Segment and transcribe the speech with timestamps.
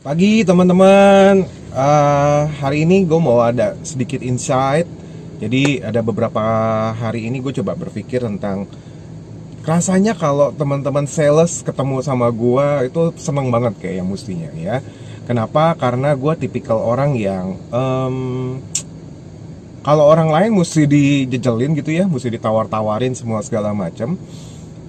[0.00, 1.44] Pagi teman-teman,
[1.76, 4.88] uh, hari ini gue mau ada sedikit insight.
[5.44, 6.40] Jadi ada beberapa
[6.96, 8.64] hari ini gue coba berpikir tentang
[9.60, 14.80] rasanya kalau teman-teman sales ketemu sama gue itu seneng banget kayak yang mestinya ya.
[15.28, 15.76] Kenapa?
[15.76, 18.56] Karena gue tipikal orang yang um,
[19.84, 24.16] kalau orang lain mesti dijejelin gitu ya, mesti ditawar-tawarin semua segala macam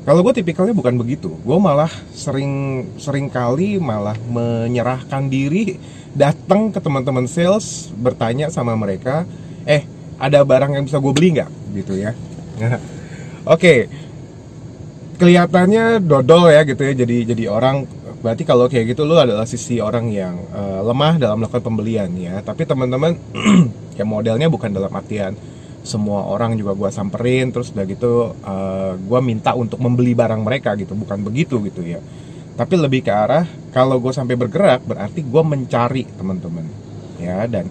[0.02, 5.78] kalau gue tipikalnya bukan begitu, gue malah sering sering kali malah menyerahkan diri,
[6.18, 9.30] datang ke teman-teman sales, bertanya sama mereka,
[9.62, 9.86] eh
[10.18, 12.18] ada barang yang bisa gue beli nggak, gitu ya.
[12.66, 12.82] Oke,
[13.45, 13.80] okay.
[15.22, 17.86] kelihatannya dodol ya gitu ya, jadi jadi orang
[18.26, 22.42] berarti kalau kayak gitu lo adalah sisi orang yang uh, lemah dalam melakukan pembelian ya.
[22.42, 23.18] Tapi teman-teman,
[23.98, 25.38] ya modelnya bukan dalam artian
[25.81, 30.41] semua orang juga gue samperin terus udah gitu uh, eh, gue minta untuk membeli barang
[30.41, 30.94] mereka gitu.
[30.94, 32.00] Bukan begitu gitu ya.
[32.58, 36.66] Tapi lebih ke arah kalau gue sampai bergerak berarti gue mencari teman-teman.
[37.17, 37.69] Ya dan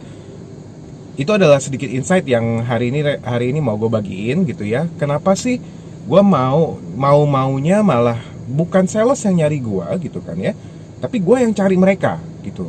[1.19, 4.91] itu adalah sedikit insight yang hari ini hari ini mau gue bagiin gitu ya.
[4.99, 5.63] Kenapa sih
[6.07, 8.19] gue mau mau maunya malah
[8.51, 10.59] bukan sales yang nyari gue gitu kan ya
[11.01, 12.69] tapi gue yang cari mereka gitu.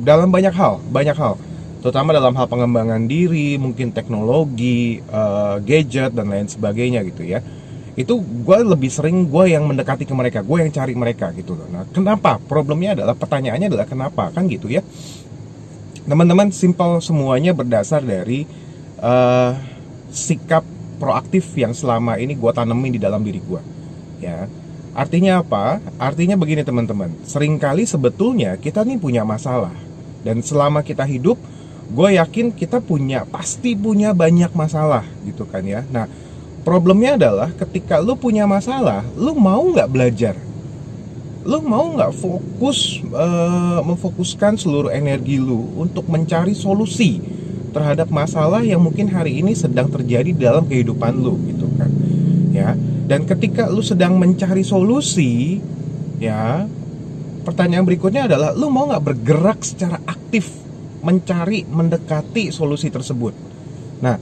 [0.00, 1.38] Dalam banyak hal banyak hal
[1.80, 7.40] terutama dalam hal pengembangan diri, mungkin teknologi, uh, gadget dan lain sebagainya gitu ya.
[7.96, 11.66] Itu gue lebih sering gue yang mendekati ke mereka, gue yang cari mereka gitu loh.
[11.68, 12.38] Nah, kenapa?
[12.38, 14.84] Problemnya adalah pertanyaannya adalah kenapa kan gitu ya.
[16.04, 18.46] Teman-teman, simpel semuanya berdasar dari
[19.00, 19.52] uh,
[20.12, 20.62] sikap
[21.00, 23.60] proaktif yang selama ini gue tanemin di dalam diri gue.
[24.20, 24.46] Ya,
[24.92, 25.80] artinya apa?
[25.96, 27.08] Artinya begini teman-teman.
[27.24, 29.72] Seringkali sebetulnya kita nih punya masalah
[30.20, 31.40] dan selama kita hidup
[31.90, 35.82] gue yakin kita punya pasti punya banyak masalah gitu kan ya.
[35.90, 36.06] Nah
[36.62, 40.34] problemnya adalah ketika lu punya masalah lu mau nggak belajar?
[41.42, 47.18] Lu mau nggak fokus uh, memfokuskan seluruh energi lu untuk mencari solusi
[47.74, 51.90] terhadap masalah yang mungkin hari ini sedang terjadi dalam kehidupan lu gitu kan
[52.54, 52.78] ya?
[53.10, 55.58] Dan ketika lu sedang mencari solusi
[56.22, 56.70] ya
[57.42, 60.69] pertanyaan berikutnya adalah lu mau nggak bergerak secara aktif
[61.00, 63.32] mencari mendekati solusi tersebut.
[64.04, 64.16] Nah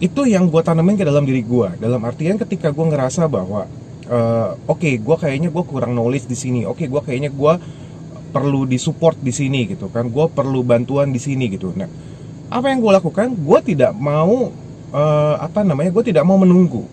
[0.00, 3.68] itu yang gue tanemin ke dalam diri gue dalam artian ketika gue ngerasa bahwa
[4.08, 6.60] uh, oke okay, gue kayaknya gue kurang knowledge di sini.
[6.64, 7.52] Oke okay, gue kayaknya gue
[8.30, 10.08] perlu disupport di sini gitu kan.
[10.08, 11.72] Gue perlu bantuan di sini gitu.
[11.76, 11.88] Nah
[12.50, 13.32] apa yang gue lakukan?
[13.36, 14.50] Gue tidak mau
[14.90, 16.84] uh, apa namanya gue tidak mau menunggu.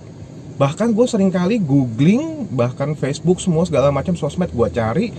[0.58, 5.14] Bahkan gue sering kali googling bahkan Facebook semua segala macam sosmed gue cari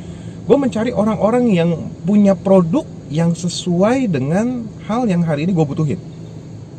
[0.49, 6.01] gue mencari orang-orang yang punya produk yang sesuai dengan hal yang hari ini gue butuhin.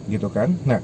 [0.09, 0.57] Gitu kan?
[0.65, 0.81] Nah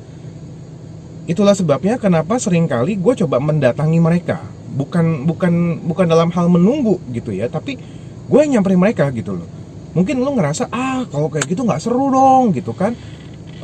[1.25, 4.37] itulah sebabnya kenapa sering kali gue coba mendatangi mereka.
[4.77, 7.81] Bukan bukan bukan dalam hal menunggu gitu ya tapi
[8.29, 9.49] gue yang nyamperin mereka gitu loh.
[9.97, 12.93] Mungkin lo ngerasa ah kalau kayak gitu nggak seru dong gitu kan?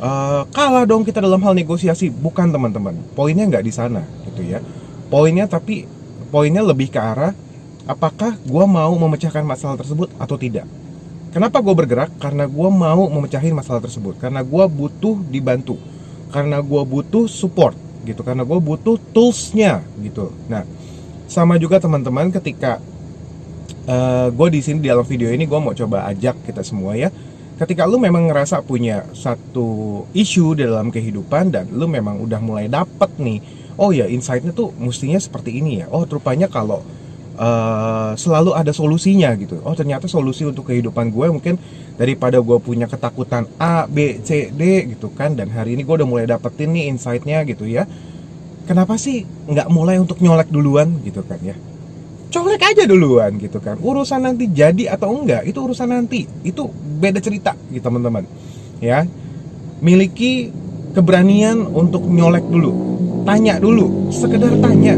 [0.02, 2.10] Uh, kalah dong kita dalam hal negosiasi.
[2.10, 2.98] Bukan teman-teman.
[3.14, 4.58] Poinnya nggak di sana gitu ya.
[5.06, 5.86] Poinnya tapi
[6.34, 7.30] poinnya lebih ke arah
[7.88, 10.66] apakah gue mau memecahkan masalah tersebut atau tidak
[11.32, 12.12] Kenapa gue bergerak?
[12.20, 14.20] Karena gue mau memecahin masalah tersebut.
[14.20, 15.80] Karena gue butuh dibantu.
[16.28, 17.72] Karena gue butuh support
[18.04, 18.20] gitu.
[18.20, 20.28] Karena gue butuh toolsnya gitu.
[20.52, 20.68] Nah,
[21.24, 22.84] sama juga teman-teman ketika
[23.88, 27.00] uh, eh, gue di sini di dalam video ini gue mau coba ajak kita semua
[27.00, 27.08] ya.
[27.56, 33.08] Ketika lu memang ngerasa punya satu isu dalam kehidupan dan lu memang udah mulai dapet
[33.16, 33.40] nih,
[33.80, 35.88] oh ya insightnya tuh mestinya seperti ini ya.
[35.88, 36.84] Oh rupanya kalau
[37.36, 39.60] uh, selalu ada solusinya gitu.
[39.64, 41.54] Oh ternyata solusi untuk kehidupan gue mungkin
[41.96, 45.36] daripada gue punya ketakutan A, B, C, D gitu kan.
[45.36, 47.88] Dan hari ini gue udah mulai dapetin nih insightnya gitu ya.
[48.62, 51.56] Kenapa sih nggak mulai untuk nyolek duluan gitu kan ya?
[52.32, 53.76] Colek aja duluan gitu kan.
[53.76, 56.24] Urusan nanti jadi atau enggak itu urusan nanti.
[56.46, 58.24] Itu beda cerita gitu teman-teman.
[58.80, 59.04] Ya,
[59.84, 60.48] miliki
[60.96, 62.72] keberanian untuk nyolek dulu.
[63.22, 64.96] Tanya dulu, sekedar tanya.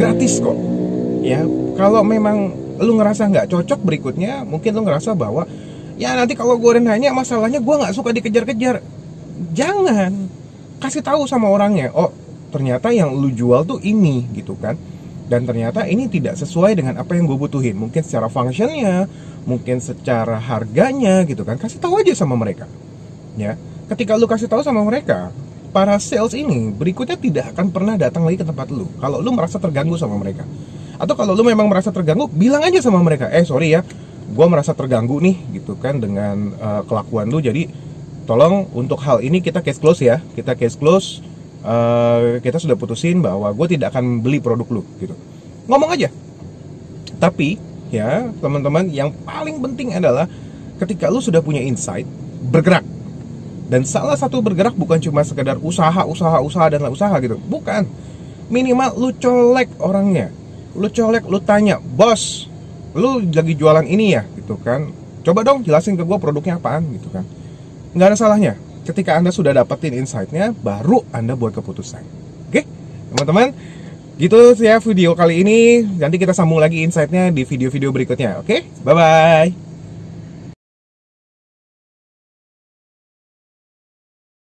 [0.00, 0.56] Gratis kok
[1.20, 1.44] ya
[1.76, 5.44] kalau memang lu ngerasa nggak cocok berikutnya mungkin lu ngerasa bahwa
[6.00, 8.80] ya nanti kalau gue nanya masalahnya gue nggak suka dikejar-kejar.
[9.52, 10.12] Jangan.
[10.80, 12.08] Kasih tahu sama orangnya oh
[12.48, 14.80] ternyata yang lu jual tuh ini gitu kan.
[15.30, 17.76] Dan ternyata ini tidak sesuai dengan apa yang gue butuhin.
[17.76, 19.06] Mungkin secara functionnya
[19.44, 21.60] mungkin secara harganya gitu kan.
[21.60, 22.64] Kasih tahu aja sama mereka.
[23.36, 23.60] Ya
[23.92, 25.28] ketika lu kasih tahu sama mereka
[25.70, 28.88] para sales ini berikutnya tidak akan pernah datang lagi ke tempat lu.
[28.96, 30.48] Kalau lu merasa terganggu sama mereka
[31.00, 33.80] atau kalau lu memang merasa terganggu bilang aja sama mereka eh sorry ya
[34.30, 37.42] gue merasa terganggu nih gitu kan dengan uh, kelakuan lu.
[37.42, 37.66] Jadi
[38.28, 41.18] tolong untuk hal ini kita case close ya kita case close
[41.66, 45.16] uh, kita sudah putusin bahwa gue tidak akan beli produk lu gitu.
[45.66, 46.08] Ngomong aja.
[47.18, 47.58] Tapi
[47.90, 50.30] ya teman-teman yang paling penting adalah
[50.78, 52.06] ketika lu sudah punya insight
[52.52, 52.86] bergerak.
[53.70, 57.34] Dan salah satu bergerak bukan cuma sekedar usaha usaha usaha dan usaha gitu.
[57.50, 57.86] Bukan.
[58.50, 60.39] Minimal lu colek orangnya
[60.76, 62.46] lu colek lu tanya bos
[62.94, 64.22] lu lagi jualan ini ya?
[64.34, 64.90] Gitu kan.
[65.22, 67.22] Coba dong jelasin ke gue produknya apaan gitu kan.
[67.94, 68.54] Nggak ada salahnya.
[68.82, 72.02] Ketika anda sudah dapetin insightnya baru anda buat keputusan.
[72.50, 72.66] Oke
[73.14, 73.54] teman-teman?
[74.20, 75.86] Gitu ya video kali ini.
[75.96, 78.42] Nanti kita sambung lagi insightnya di video-video berikutnya.
[78.42, 79.69] Oke bye bye